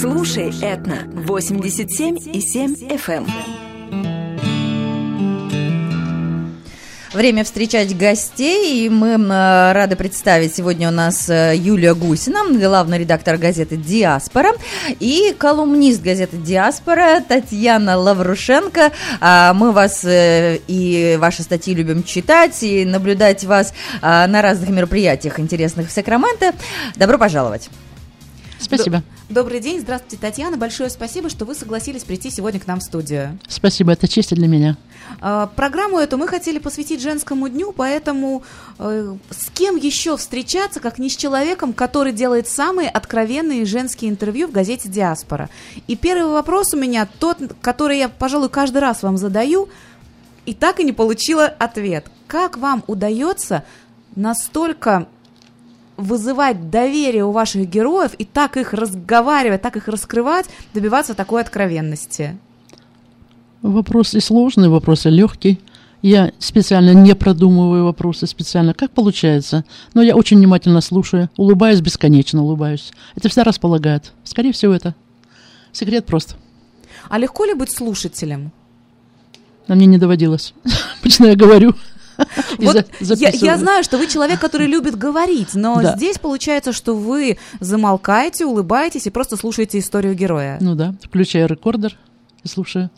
[0.00, 1.00] Слушай, Этна.
[1.12, 3.30] 87 и 7 FM.
[7.12, 13.00] Время встречать гостей, и мы э, рады представить сегодня у нас э, Юлия Гусина, главный
[13.00, 14.52] редактор газеты «Диаспора»,
[15.00, 18.92] и колумнист газеты «Диаспора» Татьяна Лаврушенко.
[19.20, 25.38] А, мы вас э, и ваши статьи любим читать, и наблюдать вас на разных мероприятиях
[25.38, 26.54] интересных в Сакраменто.
[26.96, 27.68] Добро пожаловать!
[28.58, 29.02] Спасибо.
[29.30, 30.56] Добрый день, здравствуйте, Татьяна.
[30.56, 33.38] Большое спасибо, что вы согласились прийти сегодня к нам в студию.
[33.46, 34.76] Спасибо, это честь для меня.
[35.20, 38.42] А, программу эту мы хотели посвятить женскому дню, поэтому
[38.80, 44.48] э, с кем еще встречаться, как не с человеком, который делает самые откровенные женские интервью
[44.48, 45.48] в газете «Диаспора».
[45.86, 49.68] И первый вопрос у меня, тот, который я, пожалуй, каждый раз вам задаю,
[50.44, 52.10] и так и не получила ответ.
[52.26, 53.62] Как вам удается
[54.16, 55.06] настолько
[56.00, 62.36] вызывать доверие у ваших героев и так их разговаривать, так их раскрывать, добиваться такой откровенности?
[63.62, 65.60] Вопрос и сложный, вопрос и легкий.
[66.02, 69.64] Я специально не продумываю вопросы специально, как получается.
[69.92, 72.92] Но я очень внимательно слушаю, улыбаюсь бесконечно, улыбаюсь.
[73.16, 74.12] Это всегда располагает.
[74.24, 74.94] Скорее всего, это
[75.72, 76.36] секрет просто.
[77.10, 78.50] А легко ли быть слушателем?
[79.66, 80.54] А мне не доводилось.
[81.00, 81.74] Обычно я говорю.
[82.58, 85.96] Вот я, я знаю, что вы человек, который любит говорить, но да.
[85.96, 90.58] здесь получается, что вы замолкаете, улыбаетесь и просто слушаете историю героя.
[90.60, 91.96] Ну да, включаю рекордер
[92.42, 92.90] и слушаю.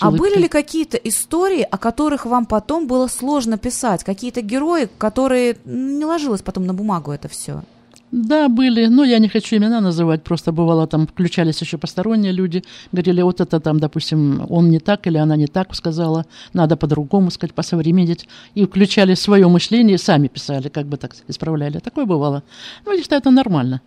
[0.00, 4.04] А были ли какие-то истории, о которых вам потом было сложно писать?
[4.04, 7.62] Какие-то герои, которые не ложилось потом на бумагу это все?
[8.12, 12.64] Да, были, но я не хочу имена называть, просто бывало там включались еще посторонние люди,
[12.90, 17.30] говорили, вот это там, допустим, он не так или она не так сказала, надо по-другому
[17.30, 21.78] сказать, посовременить, и включали свое мышление, сами писали, как бы так исправляли.
[21.78, 22.42] Такое бывало.
[22.84, 23.80] Ну, я считаю, это нормально.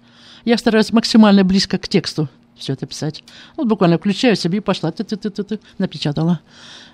[0.46, 3.24] Я стараюсь максимально близко к тексту все это писать.
[3.58, 6.40] Вот буквально включаю себе и пошла, ты ты ты ты, ты напечатала.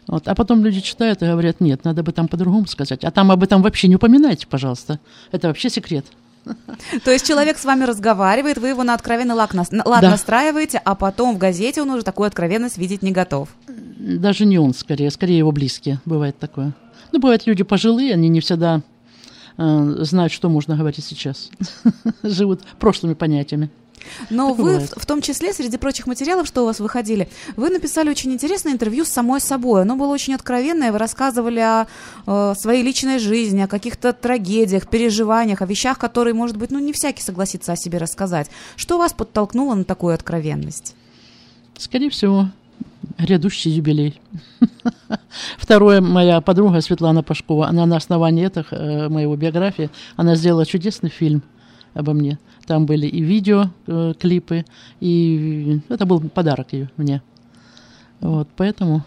[0.08, 0.28] Вот.
[0.28, 3.04] А потом люди читают и говорят, нет, надо бы там по-другому сказать.
[3.04, 5.00] А там об этом вообще не упоминайте, пожалуйста.
[5.32, 6.06] Это вообще секрет.
[7.04, 10.10] То есть человек с вами разговаривает, вы его на откровенный лад, на, лад да.
[10.10, 13.50] настраиваете, а потом в газете он уже такую откровенность видеть не готов.
[13.68, 16.00] Даже не он, скорее, скорее его близкие.
[16.06, 16.74] Бывает такое.
[17.12, 18.82] Ну, бывают люди пожилые, они не всегда
[19.58, 21.50] э, знают, что можно говорить сейчас.
[22.24, 23.70] Живут прошлыми понятиями.
[24.30, 27.70] Но так вы, в, в том числе, среди прочих материалов, что у вас выходили, вы
[27.70, 29.82] написали очень интересное интервью с самой собой.
[29.82, 30.92] Оно было очень откровенное.
[30.92, 31.88] Вы рассказывали о
[32.26, 36.94] э, своей личной жизни, о каких-то трагедиях, переживаниях, о вещах, которые, может быть, ну не
[36.94, 38.50] всякий согласится о себе рассказать.
[38.76, 40.96] Что вас подтолкнуло на такую откровенность?
[41.78, 42.50] Скорее всего,
[43.18, 44.20] грядущий юбилей.
[45.58, 51.10] Второе, моя подруга Светлана Пашкова, она на основании этого, э, моего биографии, она сделала чудесный
[51.10, 51.42] фильм
[51.94, 52.38] обо мне.
[52.70, 54.14] Там были и видео, э,
[55.00, 57.24] и это был подарок ее мне.
[58.20, 59.04] Вот, поэтому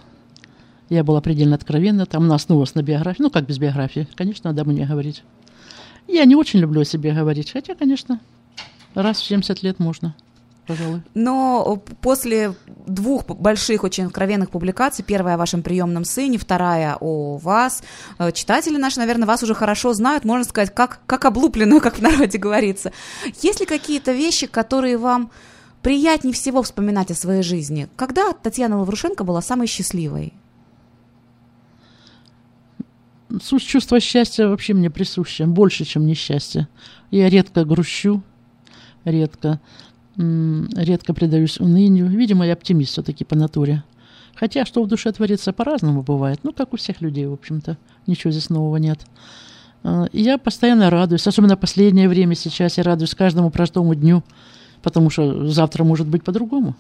[0.88, 2.04] я была предельно откровенна.
[2.06, 3.22] Там она основывалась на биографии.
[3.22, 4.08] Ну, как без биографии?
[4.16, 5.22] Конечно, надо мне говорить.
[6.08, 8.18] Я не очень люблю о себе говорить, хотя, конечно,
[8.96, 10.16] раз в 70 лет можно
[10.66, 11.02] пожалуй.
[11.14, 12.54] Но после
[12.86, 17.82] двух больших, очень откровенных публикаций, первая о вашем приемном сыне, вторая о вас,
[18.18, 22.02] э, читатели наши, наверное, вас уже хорошо знают, можно сказать, как, как облупленную, как в
[22.02, 22.92] народе говорится.
[23.42, 25.30] Есть ли какие-то вещи, которые вам
[25.82, 27.88] приятнее всего вспоминать о своей жизни?
[27.96, 30.32] Когда Татьяна Лаврушенко была самой счастливой?
[33.40, 36.68] Суть чувства счастья вообще мне присуще, больше, чем несчастье.
[37.10, 38.22] Я редко грущу,
[39.04, 39.60] редко
[40.16, 42.08] редко предаюсь унынию.
[42.08, 43.82] Видимо, я оптимист все-таки по натуре.
[44.34, 46.40] Хотя, что в душе творится, по-разному бывает.
[46.42, 47.76] Ну, как у всех людей, в общем-то.
[48.06, 49.00] Ничего здесь нового нет.
[49.84, 54.22] А, я постоянно радуюсь, особенно последнее время сейчас я радуюсь каждому простому дню,
[54.82, 56.76] потому что завтра может быть по-другому.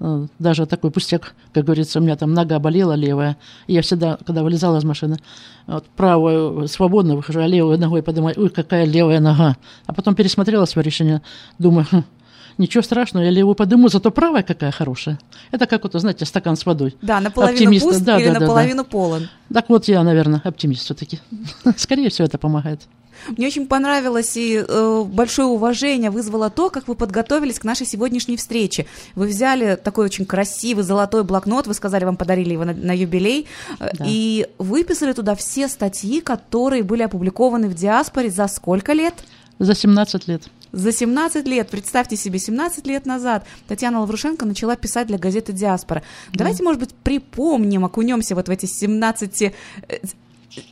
[0.00, 4.42] А, даже такой пустяк, как говорится, у меня там нога болела левая, я всегда, когда
[4.42, 5.18] вылезала из машины,
[5.66, 9.56] вот, правую свободно выхожу, а левую ногой поднимаю, ой, какая левая нога.
[9.86, 11.22] А потом пересмотрела свое решение,
[11.58, 12.04] думаю, хм,
[12.58, 15.18] ничего страшного, я левую подыму, зато правая какая хорошая.
[15.50, 16.96] Это как вот, знаете, стакан с водой.
[17.02, 17.86] Да, наполовину Оптимист.
[17.86, 18.90] пуст да, или да, наполовину да.
[18.90, 19.28] полон.
[19.52, 21.20] Так вот я, наверное, оптимист все-таки.
[21.76, 22.82] Скорее всего, это помогает.
[23.36, 28.36] Мне очень понравилось и э, большое уважение вызвало то, как вы подготовились к нашей сегодняшней
[28.36, 28.86] встрече.
[29.14, 33.46] Вы взяли такой очень красивый золотой блокнот, вы сказали, вам подарили его на, на юбилей,
[33.80, 34.04] э, да.
[34.06, 39.14] и выписали туда все статьи, которые были опубликованы в диаспоре за сколько лет?
[39.58, 40.44] За 17 лет.
[40.72, 46.02] За 17 лет, представьте себе, 17 лет назад Татьяна Лаврушенко начала писать для газеты «Диаспора».
[46.30, 46.38] Да.
[46.38, 49.52] Давайте, может быть, припомним, окунемся вот в эти 17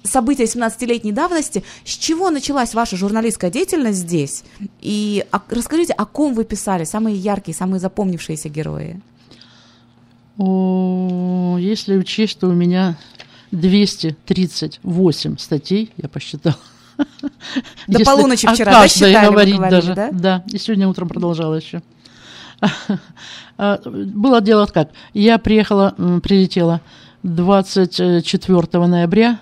[0.02, 1.62] события 17-летней давности.
[1.84, 4.44] С чего началась ваша журналистская деятельность здесь?
[4.80, 9.00] И расскажите, о ком вы писали, самые яркие, самые запомнившиеся герои?
[10.38, 12.98] О, если учесть, что у меня
[13.52, 16.58] 238 статей, я посчитала.
[17.86, 19.94] До полуночи вчера, да, считали, говорить даже.
[19.94, 20.08] да?
[20.12, 21.82] Да, и сегодня утром продолжала еще.
[23.58, 24.90] А, было дело как.
[25.14, 26.82] Я приехала, прилетела
[27.22, 29.38] 24 ноября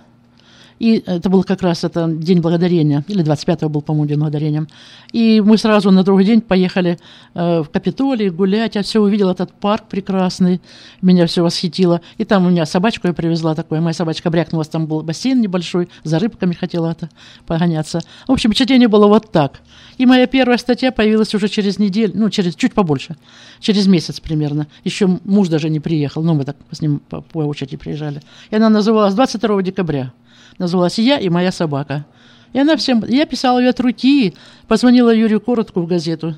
[0.84, 4.66] и это был как раз это День Благодарения, или 25-го был, по-моему, День Благодарения.
[5.12, 6.98] И мы сразу на другой день поехали
[7.32, 8.74] э, в Капитолий гулять.
[8.74, 10.60] Я все увидела, этот парк прекрасный,
[11.00, 12.02] меня все восхитило.
[12.18, 13.80] И там у меня собачку я привезла такое.
[13.80, 17.08] Моя собачка брякнулась, там был бассейн небольшой, за рыбками хотела это
[17.46, 18.00] погоняться.
[18.28, 19.62] В общем, впечатление было вот так.
[19.96, 23.16] И моя первая статья появилась уже через неделю, ну, через чуть побольше,
[23.58, 24.66] через месяц примерно.
[24.84, 28.20] Еще муж даже не приехал, ну, мы так с ним по, по очереди приезжали.
[28.50, 30.12] И она называлась 22 декабря
[30.58, 32.06] называлась «Я и моя собака».
[32.52, 33.04] И она всем...
[33.06, 34.34] Я писала ее от руки,
[34.68, 36.36] позвонила Юрию Коротку в газету.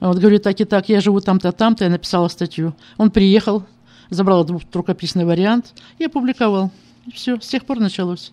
[0.00, 2.74] Вот, говорю, так и так, я живу там-то, там-то, я написала статью.
[2.96, 3.64] Он приехал,
[4.10, 6.72] забрал рукописный вариант и опубликовал.
[7.06, 8.32] И все, с тех пор началось.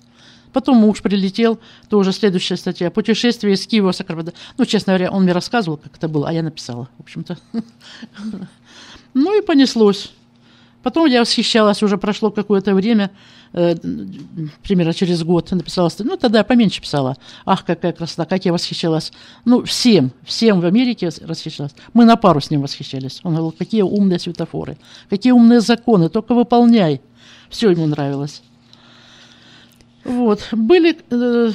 [0.51, 1.59] Потом муж прилетел,
[1.89, 2.89] тоже следующая статья.
[2.89, 4.33] Путешествие из Киева в Сакраменто.
[4.57, 7.37] Ну, честно говоря, он мне рассказывал, как это было, а я написала, в общем-то.
[9.15, 10.11] Ну и понеслось.
[10.81, 13.11] Потом я восхищалась, уже прошло какое-то время,
[13.51, 13.75] э,
[14.63, 17.17] примерно через год написала, ну тогда я поменьше писала.
[17.45, 19.11] Ах, какая красота, как я восхищалась.
[19.43, 21.73] Ну, всем, всем в Америке восхищалась.
[21.93, 23.19] Мы на пару с ним восхищались.
[23.23, 24.77] Он говорил, какие умные светофоры,
[25.09, 27.01] какие умные законы, только выполняй.
[27.49, 28.41] Все ему нравилось.
[30.05, 30.47] Вот.
[30.51, 31.51] Были э,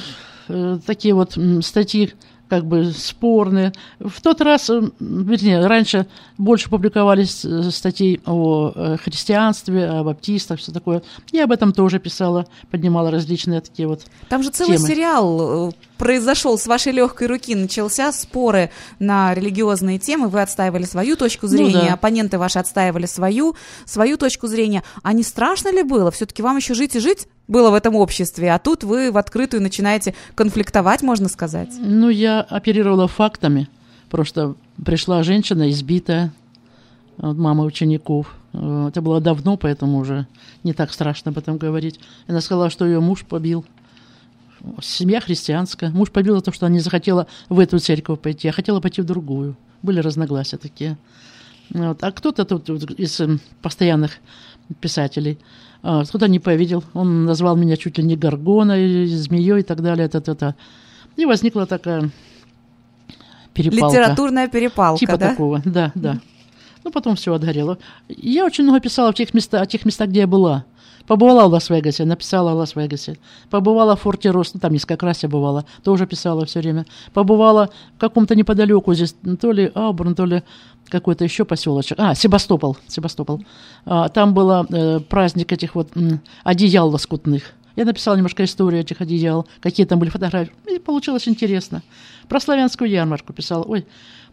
[0.49, 2.13] э, такие вот статьи,
[2.47, 3.73] как бы спорные.
[3.99, 6.07] В тот раз, э, вернее, раньше
[6.37, 11.01] больше публиковались э, статей о э, христианстве, о баптистах, все такое.
[11.31, 14.87] Я об этом тоже писала, поднимала различные такие вот Там же целый темы.
[14.87, 18.69] сериал произошел с вашей легкой руки, начался споры
[18.99, 21.93] на религиозные темы, вы отстаивали свою точку зрения, ну, да.
[21.93, 23.55] оппоненты ваши отстаивали свою,
[23.85, 24.83] свою точку зрения.
[25.03, 26.11] А не страшно ли было?
[26.11, 29.61] Все-таки вам еще жить и жить было в этом обществе, а тут вы в открытую
[29.61, 31.69] начинаете конфликтовать, можно сказать.
[31.79, 33.69] Ну, я оперировала фактами.
[34.09, 36.31] Просто пришла женщина избитая,
[37.17, 38.35] вот мама учеников.
[38.53, 40.27] Э, это было давно, поэтому уже
[40.63, 41.99] не так страшно об этом говорить.
[42.27, 43.65] Она сказала, что ее муж побил.
[44.81, 45.89] Семья христианская.
[45.89, 49.01] Муж побил за то, что она не захотела в эту церковь пойти, а хотела пойти
[49.01, 49.55] в другую.
[49.81, 50.97] Были разногласия такие.
[51.69, 52.03] Вот.
[52.03, 54.17] А кто-то тут из эм, постоянных
[54.79, 55.37] писателей
[55.85, 56.83] кто-то не повидел.
[56.93, 60.05] Он назвал меня чуть ли не горгоной, змеей и так далее.
[60.05, 60.55] Это, это, это.
[61.15, 62.09] И возникла такая
[63.53, 63.97] перепалка.
[63.97, 65.29] Литературная перепалка, Типа да?
[65.29, 66.19] такого, да, да.
[66.83, 67.77] Ну, потом все отгорело.
[68.07, 70.65] Я очень много писала в тех местах, о тех местах, где я была.
[71.07, 73.17] Побывала в Лас-Вегасе, написала о Лас-Вегасе.
[73.49, 76.85] Побывала в Форте Рос, ну, там несколько раз я бывала, тоже писала все время.
[77.13, 80.43] Побывала в каком-то неподалеку здесь, то ли Аубурн, то ли
[80.89, 81.99] какой-то еще поселочек.
[81.99, 83.43] А, Себастопол, Себастопол.
[83.85, 87.53] А, там был э, праздник этих вот м, одеял лоскутных.
[87.75, 90.53] Я написала немножко историю этих одеял, какие там были фотографии.
[90.69, 91.83] И получилось интересно.
[92.29, 93.63] Про славянскую ярмарку писала.
[93.63, 93.85] Ой,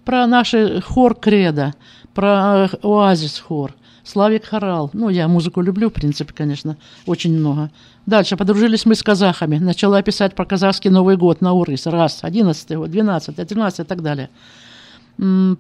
[0.05, 1.75] про наши хор Креда,
[2.15, 3.75] про э, Оазис хор.
[4.05, 4.91] Славик Хорал.
[4.93, 7.71] Ну, я музыку люблю, в принципе, конечно, очень много.
[8.05, 9.59] Дальше подружились мы с казахами.
[9.59, 11.87] Начала писать про казахский Новый год на Урыс.
[11.87, 14.29] Раз, 11 год, 12, 13 и так далее.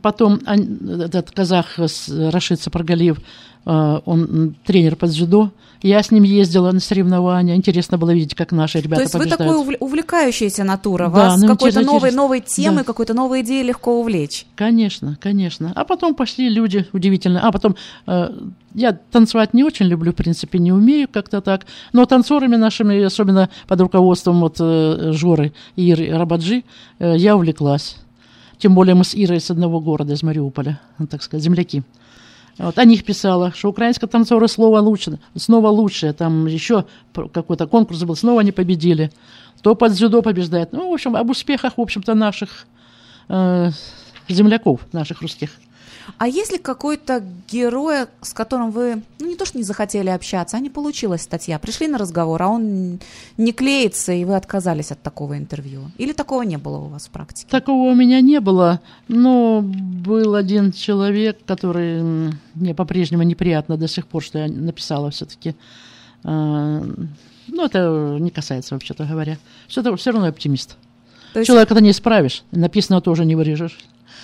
[0.03, 3.19] Потом этот казах Рашид Сапаргалиев,
[3.65, 5.53] э, он тренер по дзюдо.
[5.83, 7.55] Я с ним ездила на соревнования.
[7.55, 9.41] Интересно было видеть, как наши ребята То есть побеждают.
[9.57, 11.05] вы такой увлекающаяся натура.
[11.05, 12.23] Да, Вас ну, какой-то новой, интересно.
[12.23, 12.85] новой темы, Да.
[12.85, 14.47] какой-то новой идеей легко увлечь.
[14.57, 15.73] Конечно, конечно.
[15.77, 17.41] А потом пошли люди удивительные.
[17.43, 17.77] А потом
[18.07, 18.31] э,
[18.75, 21.67] я танцевать не очень люблю, в принципе, не умею как-то так.
[21.93, 26.65] Но танцорами нашими, особенно под руководством вот э, Жоры и Рабаджи,
[26.99, 27.97] я увлеклась.
[28.63, 30.79] Тем более мы с Ирой с одного города, из Мариуполя,
[31.11, 31.83] так сказать, земляки.
[32.59, 36.13] Вот, о них писала, что украинские танцоры слово лучше, снова лучшее.
[36.13, 39.11] Там еще какой-то конкурс был, снова они победили.
[39.63, 40.73] То под дзюдо побеждает.
[40.73, 42.69] Ну, в общем, об успехах, в общем-то, наших
[43.29, 43.71] э,
[44.29, 45.51] земляков, наших русских.
[46.19, 50.57] А есть ли какой-то герой, с которым вы, ну не то что не захотели общаться,
[50.57, 52.99] а не получилась статья, пришли на разговор, а он
[53.37, 55.91] не клеится, и вы отказались от такого интервью?
[55.99, 57.49] Или такого не было у вас в практике?
[57.51, 64.07] Такого у меня не было, но был один человек, который мне по-прежнему неприятно до сих
[64.07, 65.55] пор, что я написала все-таки.
[66.25, 69.39] Ну, это не касается, вообще-то говоря.
[69.69, 70.77] Все, все равно оптимист.
[71.33, 73.79] То есть Человека ты не исправишь, написано тоже не вырежешь.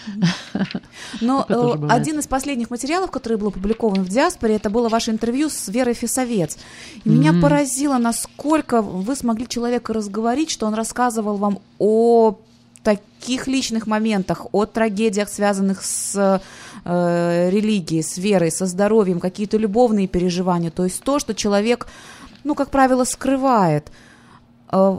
[1.20, 5.48] Но э, один из последних материалов, который был опубликован в «Диаспоре», это было ваше интервью
[5.48, 6.56] с Верой Фисовец.
[7.04, 12.38] И Меня поразило, насколько вы смогли человека разговорить, что он рассказывал вам о
[12.82, 16.40] таких личных моментах, о трагедиях, связанных с
[16.84, 20.70] э, религией, с верой, со здоровьем, какие-то любовные переживания.
[20.70, 21.87] То есть то, что человек,
[22.44, 23.90] ну, как правило, скрывает.
[24.72, 24.98] Э,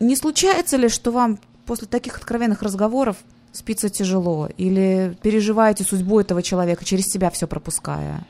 [0.00, 3.16] не случается ли, что вам после таких откровенных разговоров
[3.54, 4.48] спится тяжело?
[4.58, 8.24] Или переживаете судьбу этого человека, через себя все пропуская?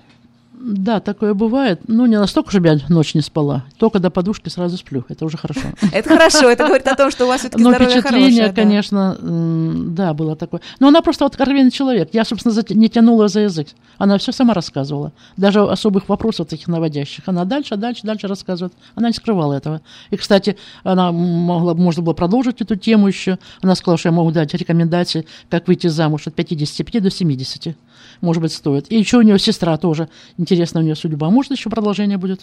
[0.66, 1.82] Да, такое бывает.
[1.88, 3.64] Ну, не настолько, чтобы я ночь не спала.
[3.76, 5.04] Только до подушки сразу сплю.
[5.10, 5.60] Это уже хорошо.
[5.92, 8.48] Это хорошо, это говорит о том, что у вас все-таки Но здоровье впечатление, хорошее.
[8.48, 8.54] да.
[8.54, 10.62] конечно, да, было такое.
[10.80, 12.08] Но она просто вот откровенный человек.
[12.12, 13.68] Я, собственно, не тянула за язык.
[13.98, 15.12] Она все сама рассказывала.
[15.36, 17.24] Даже особых вопросов таких наводящих.
[17.26, 18.72] Она дальше, дальше, дальше рассказывает.
[18.94, 19.82] Она не скрывала этого.
[20.10, 23.38] И, кстати, она могла, можно было продолжить эту тему еще.
[23.60, 27.76] Она сказала, что я могу дать рекомендации, как выйти замуж от 55 до 70.
[28.24, 28.90] Может быть, стоит.
[28.90, 30.08] И еще у нее сестра тоже.
[30.38, 31.28] Интересна у нее судьба.
[31.30, 32.40] Может, еще продолжение будет.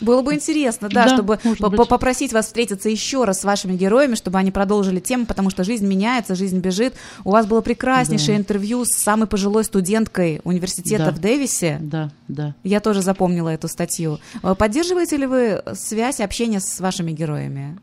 [0.00, 4.14] Было бы интересно, да, Да, чтобы по- попросить вас встретиться еще раз с вашими героями,
[4.16, 6.94] чтобы они продолжили тему, потому что жизнь меняется, жизнь бежит.
[7.24, 8.40] У вас было прекраснейшее Да.
[8.40, 11.10] интервью с самой пожилой студенткой университета Да.
[11.12, 11.78] в Дэвисе.
[11.80, 12.54] Да, да.
[12.64, 14.18] Я тоже запомнила эту статью.
[14.42, 17.78] Э, Поддерживаете ли вы связь, общение с вашими героями?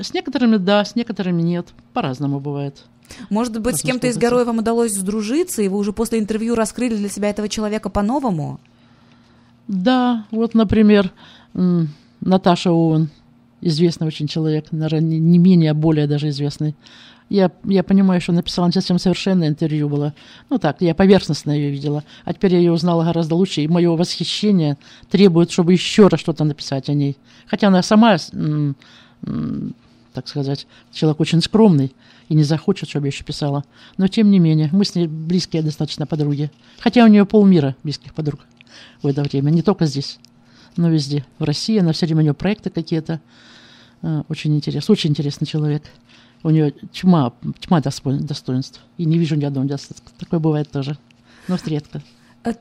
[0.00, 1.68] С некоторыми да, с некоторыми нет.
[1.92, 2.84] По-разному бывает.
[3.30, 6.96] Может быть, с кем-то из героев вам удалось сдружиться, и вы уже после интервью раскрыли
[6.96, 8.60] для себя этого человека по-новому?
[9.68, 11.12] Да, вот, например,
[12.20, 13.10] Наташа Оуэн,
[13.60, 16.74] известный очень человек, наверное, не не менее, а более даже известный.
[17.30, 20.14] Я, я понимаю, что написала не совсем совершенное интервью было.
[20.50, 22.04] Ну так, я поверхностно ее видела.
[22.26, 24.76] А теперь я ее узнала гораздо лучше, и мое восхищение
[25.10, 27.16] требует, чтобы еще раз что-то написать о ней.
[27.46, 28.18] Хотя она сама,
[30.12, 31.94] так сказать, человек очень скромный
[32.28, 33.64] и не захочет, чтобы я еще писала.
[33.96, 36.50] Но тем не менее, мы с ней близкие достаточно подруги.
[36.80, 38.40] Хотя у нее полмира близких подруг
[39.02, 40.18] в это время, не только здесь,
[40.76, 41.24] но везде.
[41.38, 43.20] В России она все время у нее проекты какие-то.
[44.02, 45.82] А, Очень интересно, очень интересный человек.
[46.42, 48.80] У нее тьма, тьма досто- достоинств.
[48.98, 50.10] И не вижу ни одного недостатка.
[50.18, 50.98] Такое бывает тоже.
[51.48, 52.02] Но редко.
[52.44, 52.52] Э,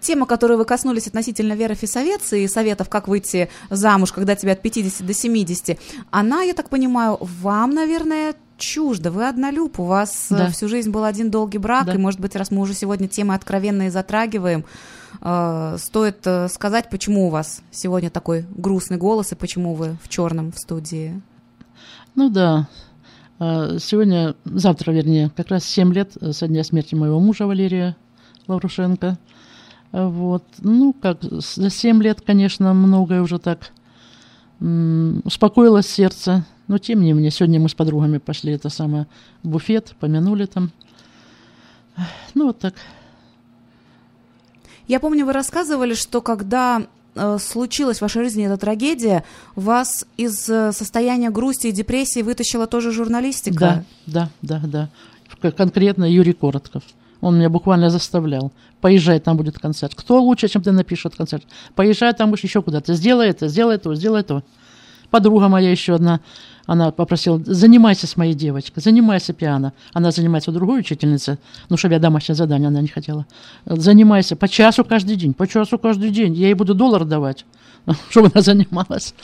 [0.00, 4.62] Тема, которую вы коснулись относительно Веры Фисовец и советов, как выйти замуж, когда тебе от
[4.62, 5.78] 50 до 70,
[6.10, 9.10] она, я так понимаю, вам, наверное, чужда.
[9.10, 10.50] Вы однолюб, у вас э, Да.
[10.50, 11.94] всю жизнь был один долгий брак, Да.
[11.94, 14.64] и, может быть, раз мы уже сегодня темы откровенные затрагиваем,
[15.22, 20.08] э, стоит э, сказать, почему у вас сегодня такой грустный голос и почему вы в
[20.08, 21.20] черном в студии.
[22.14, 22.68] Ну да.
[23.38, 27.96] А, Сегодня, завтра, вернее, как раз 7 лет э, со дня смерти моего мужа Валерия
[28.48, 29.16] Лаврушенко.
[29.92, 30.44] А Вот.
[30.58, 33.70] Ну, как, за 7 лет, конечно, многое уже так
[34.60, 36.44] успокоилось сердце.
[36.68, 39.06] Но, тем не менее, сегодня мы с подругами пошли это самое
[39.42, 40.70] в буфет, помянули там.
[42.34, 42.74] Ну, вот так.
[44.86, 49.24] Я помню, вы рассказывали, что когда э, случилась в вашей жизни эта трагедия,
[49.56, 53.84] вас из э, состояния грусти и депрессии вытащила тоже журналистика.
[54.06, 54.88] Да, да, да,
[55.40, 55.50] да.
[55.52, 56.82] Конкретно Юрий Коротков.
[57.20, 58.52] Он меня буквально заставлял.
[58.80, 59.94] Поезжай, там будет концерт.
[59.94, 61.44] Кто лучше, чем ты напишет концерт?
[61.74, 62.94] Поезжай, там будешь еще куда-то.
[62.94, 64.42] Сделай это, сделай то, сделай то.
[65.10, 66.20] Подруга моя еще одна,
[66.66, 69.72] она попросила, занимайся с моей девочкой, занимайся пиано.
[69.94, 71.38] Она занимается у другой учительницы,
[71.70, 73.26] ну, чтобы я домашнее задание, она не хотела.
[73.64, 76.34] Занимайся по часу каждый день, по часу каждый день.
[76.34, 77.46] Я ей буду доллар давать,
[78.10, 79.14] чтобы она занималась.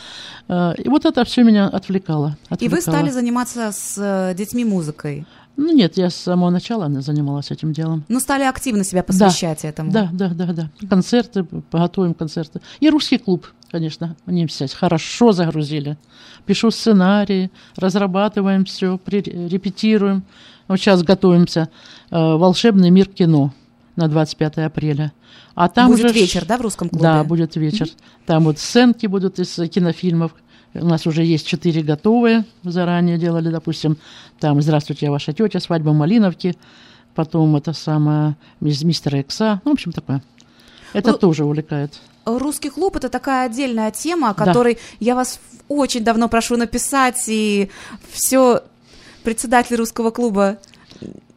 [0.48, 2.38] Э, И вот это все меня отвлекало.
[2.60, 2.80] И вы отвлекало.
[2.80, 5.26] стали заниматься с э, детьми музыкой.
[5.56, 8.04] Ну нет, я с самого начала занималась этим делом.
[8.08, 9.92] Ну, стали активно себя посвящать этому.
[9.92, 10.70] Да, да, да, да.
[10.88, 12.60] Концерты, готовим концерты.
[12.80, 15.96] И русский клуб, конечно, они все хорошо загрузили.
[16.44, 20.24] Пишу сценарии, разрабатываем все, репетируем.
[20.68, 21.68] Вот сейчас готовимся.
[22.10, 23.52] э, Волшебный мир кино
[23.96, 25.12] на 25 апреля.
[25.54, 27.02] А там Будет уже ж- вечер, да, в русском клубе?
[27.02, 27.88] Да, будет вечер.
[28.26, 30.34] Там вот сценки будут из э, кинофильмов.
[30.74, 33.96] У нас уже есть четыре готовые, заранее делали, допустим,
[34.40, 36.56] там «Здравствуйте, я ваша тетя», «Свадьба Малиновки»,
[37.14, 40.22] потом это самое из «Мистера Икса», ну, в общем, такое.
[40.92, 42.00] Это Ну, тоже увлекает.
[42.24, 44.44] Русский клуб это такая отдельная тема, о Да.
[44.46, 45.38] которой я вас
[45.68, 47.70] очень давно прошу написать, и
[48.10, 48.62] все
[49.22, 50.58] председатель русского клуба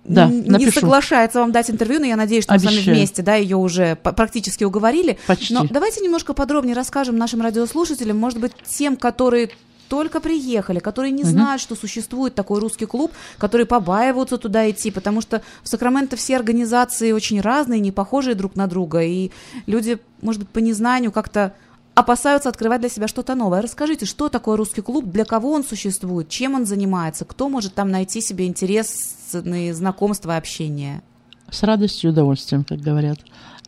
[0.07, 0.71] Да, не напишу.
[0.79, 2.95] соглашается вам дать интервью, но я надеюсь, что мы с вами Обещаю.
[2.97, 5.17] вместе, да, ее уже практически уговорили.
[5.27, 5.53] Почти.
[5.53, 9.49] Но давайте немножко подробнее расскажем нашим радиослушателям, может быть, тем, которые
[9.89, 11.31] только приехали, которые не Мгм.
[11.31, 16.35] знают, что существует такой русский клуб, которые побаиваются туда идти, потому что в Сакраменто все
[16.35, 19.31] организации очень разные, не похожие друг на друга, и
[19.65, 21.53] люди, может быть, по незнанию как-то
[21.97, 23.59] опасаются открывать для себя что-то новое.
[23.59, 27.89] Расскажите, что такое русский клуб, для кого он существует, чем он занимается, кто может там
[27.89, 31.01] найти себе интересные знакомства и общение?
[31.49, 33.17] С радостью и удовольствием, как говорят.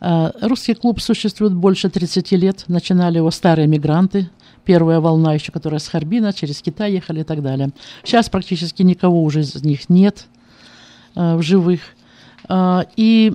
[0.00, 2.64] А, Русский клуб существует больше 30 лет.
[2.68, 4.30] Начинали его старые мигранты,
[4.64, 7.70] первая волна еще, которая с Харбина, через Китай ехали и так далее.
[8.04, 10.26] Сейчас практически никого уже из них нет
[11.16, 11.80] э, в живых.
[12.48, 13.32] Э, и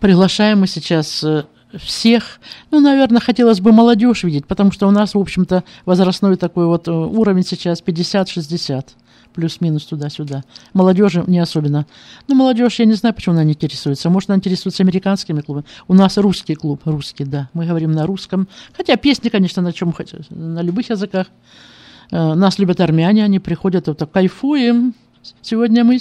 [0.00, 1.44] приглашаем мы сейчас э,
[1.78, 2.40] всех.
[2.70, 6.88] Ну, наверное, хотелось бы молодежь видеть, потому что у нас, в общем-то, возрастной такой вот
[6.88, 8.86] э, уровень сейчас 50-60
[9.34, 10.44] плюс-минус туда-сюда.
[10.72, 11.86] Молодежи не особенно.
[12.28, 14.08] Ну, молодежь, я не знаю, почему она не интересуется.
[14.08, 15.66] Может, она интересуется американскими клубами.
[15.88, 17.48] У нас русский клуб, русский, да.
[17.52, 18.48] Мы говорим на русском.
[18.72, 21.26] Хотя песни, конечно, на чем хоть, на любых языках.
[22.10, 24.94] Э, Нас любят армяне, они приходят, вот так, кайфуем.
[25.42, 25.98] Сегодня мы,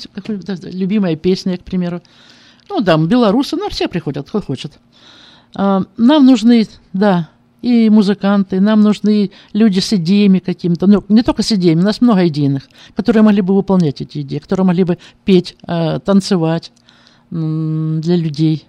[0.64, 2.02] любимая песня, к примеру.
[2.70, 4.80] Ну, да, белорусы, ну, все приходят, кто хочет.
[5.56, 7.30] А, Нам нужны, да,
[7.62, 12.02] и музыканты, нам нужны люди с идеями какими-то, ну, не только с идеями, у нас
[12.02, 16.74] много идейных, которые могли бы выполнять эти идеи, которые могли бы петь, э, танцевать
[17.32, 18.68] для людей.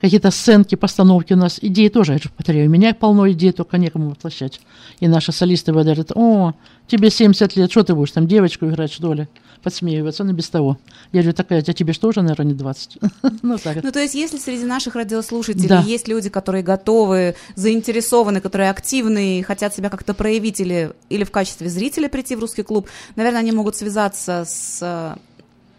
[0.00, 3.78] Какие-то сценки, постановки у нас, идеи тоже, я же повторяю, у меня полно идей, только
[3.78, 4.60] некому воплощать.
[5.00, 6.54] И наши солисты говорят, о,
[6.86, 9.26] тебе 70 лет, что ты будешь там девочку играть, что ли?
[9.62, 10.78] Подсмеиваются, ну без того.
[11.10, 12.98] Я говорю, такая, а тебе что же, наверное, не 20?
[13.42, 13.82] Ну, так.
[13.82, 15.80] Ну, то есть, если среди наших радиослушателей Да.
[15.80, 21.30] есть люди, которые готовы, заинтересованы, которые активны и хотят себя как-то проявить или, или в
[21.32, 25.16] качестве зрителя прийти в русский клуб, наверное, они могут связаться с э,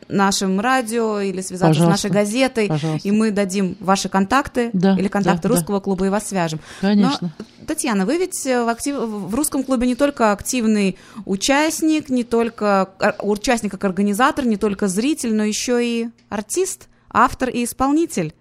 [0.10, 1.98] нашим радио или связаться Пожалуйста.
[2.00, 3.08] с нашей газетой, Пожалуйста.
[3.08, 5.56] и мы дадим ваши контакты Да, или контакты да, да.
[5.56, 6.60] русского клуба и вас свяжем.
[6.82, 7.34] Конечно.
[7.38, 12.24] Но, Татьяна, вы ведь э, в, актив- в русском клубе не только активный участник, не
[12.24, 12.90] только
[13.22, 18.34] участник как организатор, не только зритель, но еще и артист, автор и исполнитель.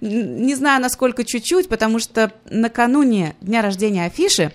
[0.00, 4.52] Не знаю, насколько чуть-чуть, потому что накануне дня рождения афиши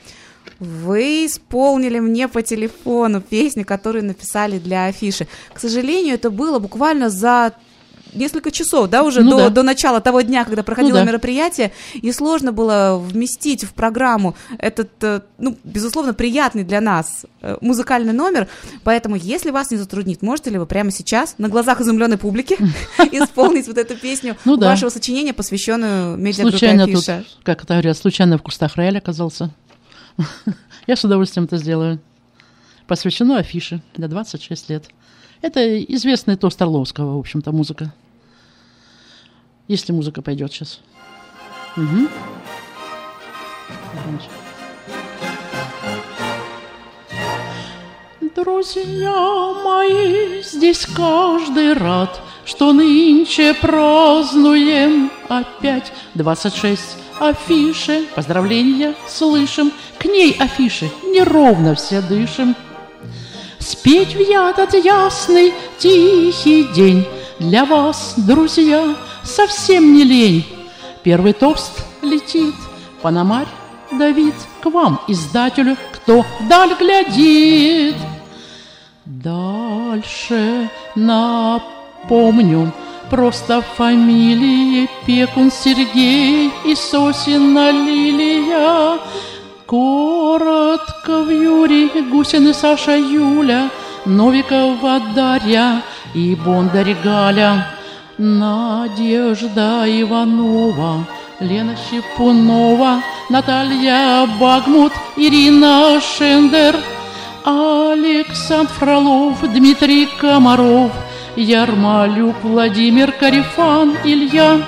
[0.60, 5.28] вы исполнили мне по телефону песню, которую написали для афиши.
[5.54, 7.54] К сожалению, это было буквально за
[8.14, 9.50] несколько часов, да, уже Ну до, да.
[9.50, 11.06] до начала того дня, когда проходило да.
[11.06, 17.58] мероприятие, и сложно было вместить в программу этот, э, ну, безусловно, приятный для нас э,
[17.62, 18.48] музыкальный номер.
[18.84, 22.54] Поэтому, если вас не затруднит, можете ли вы прямо сейчас на глазах изумленной публики
[23.12, 27.06] исполнить вот эту песню Ну вашего сочинения, посвященную медиагруппе Случайно тут,
[27.44, 29.52] как это говорят, случайно в кустах рояль оказался.
[30.88, 32.00] Я с удовольствием это сделаю.
[32.88, 34.86] Посвящено афише для 26 лет.
[35.42, 37.94] Это известный тост Орловского, в общем-то, музыка.
[39.68, 40.80] Если музыка пойдет сейчас.
[41.76, 44.30] Громче.
[48.36, 58.06] Друзья мои, здесь каждый рад, что нынче празднуем опять 26 афиши.
[58.16, 62.56] Поздравления слышим, к ней афиши неровно все дышим.
[63.60, 67.06] Спеть в я этот ясный, тихий день
[67.40, 70.46] Для вас, друзья, совсем не лень.
[71.04, 72.56] Первый тост летит,
[73.02, 73.48] Пономарь
[73.92, 77.96] Давид к вам, издателю, кто вдаль глядит.
[79.06, 82.74] Дальше напомню,
[83.10, 89.00] просто фамилии Пекун Сергей и Сосина Лилия.
[89.68, 93.70] Коротко в Юрий, Гусин Саша Юля,
[94.06, 97.68] Новикова Дарья и Бондарь Галя,
[98.18, 101.06] Надежда Иванова,
[101.42, 106.78] Лена Щепунова, Наталья Багмут, Ирина Шендер,
[107.44, 110.92] Александр Фролов, Дмитрий Комаров,
[111.36, 114.62] Ярмолюк, Владимир Карифан, Илья,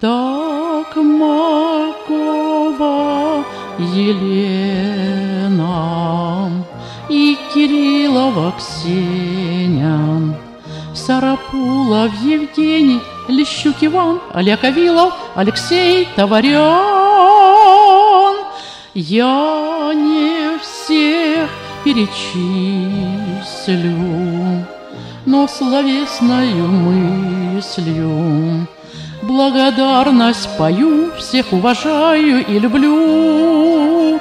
[0.00, 0.88] Токмакова,
[3.78, 5.70] Елена
[7.08, 10.36] и Кириллова Ксения.
[10.94, 16.58] Сарапулов Евгений, Лещук Иван, Олег Авилов, Алексей Товарян.
[18.94, 21.48] Я не всех
[21.84, 22.26] перечислю,
[25.24, 28.66] но словесною мыслью
[29.28, 34.18] благодарность пою, всех уважаю и люблю.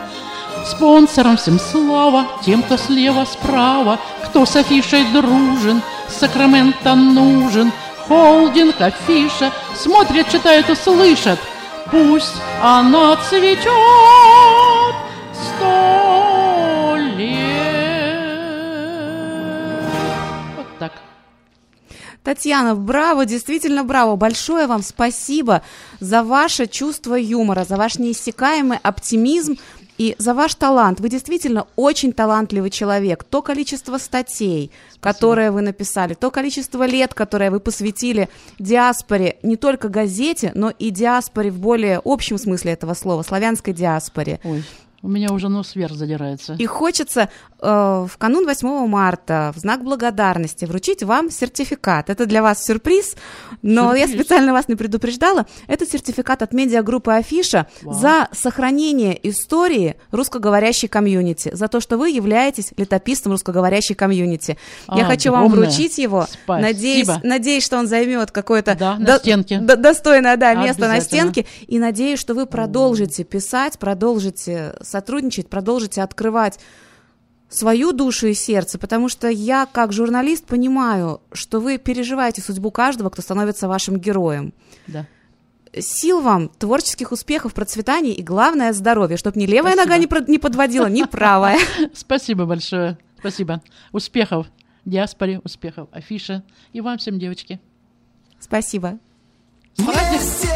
[0.65, 7.71] Спонсорам всем слава, тем, кто слева, справа, кто с афишей дружен, Сакраменто нужен,
[8.07, 11.39] холдинг, афиша, смотрят, читают и слышат,
[11.89, 14.37] пусть она цветет
[22.27, 24.17] Татьяна, браво, действительно браво.
[24.17, 25.61] Большое вам спасибо
[26.01, 29.55] за ваше чувство юмора, за ваш неиссякаемый оптимизм
[29.97, 30.99] и за ваш талант.
[30.99, 33.23] Вы действительно очень талантливый человек.
[33.23, 35.01] То количество статей, Спасибо.
[35.01, 38.27] которые вы написали, то количество лет, которое вы посвятили
[38.59, 44.41] диаспоре, не только газете, но и диаспоре в более общем смысле этого слова, славянской диаспоре.
[44.43, 44.65] Ой.
[45.03, 46.55] У меня уже нос вверх задирается.
[46.57, 47.29] И хочется
[47.60, 52.10] э, в канун 8 марта в знак благодарности вручить вам сертификат.
[52.10, 53.15] Это для вас сюрприз,
[53.62, 54.10] но сюрприз.
[54.10, 55.45] я специально вас не предупреждала.
[55.67, 57.93] Это сертификат от медиагруппы Афиша Вау.
[57.93, 64.57] за сохранение истории русскоговорящей комьюнити, за то, что вы являетесь летописцем русскоговорящей комьюнити.
[64.88, 66.25] А, я хочу вам вручить его.
[66.47, 69.19] Надеюсь, надеюсь, что он займет какое-то да, до.
[69.60, 71.45] До, достойное да, место на стенке.
[71.67, 76.60] И надеюсь, что вы продолжите писать, продолжите сотрудничать, продолжите открывать
[77.50, 83.10] свою душу и сердце, потому что я, как журналист, понимаю, что вы переживаете судьбу каждого,
[83.10, 84.54] кто становится вашим героем.
[84.88, 85.06] Да.
[85.78, 89.86] Сил вам, творческих успехов, процветания и, главное, здоровья, чтобы ни левая Спасибо.
[89.91, 91.60] нога не, про- не подводила, ни правая.
[91.93, 92.97] Спасибо большое.
[93.19, 93.62] Спасибо.
[93.91, 94.47] Успехов
[94.86, 97.60] диаспоре, успехов афише и вам всем, девочки.
[98.39, 99.00] Спасибо.
[99.76, 99.95] С тобой.
[100.10, 100.47] вместе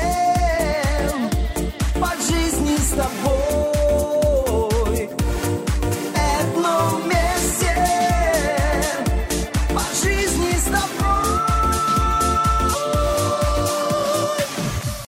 [1.99, 3.70] по жизни с тобой.